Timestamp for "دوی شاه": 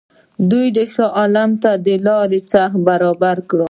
0.49-1.11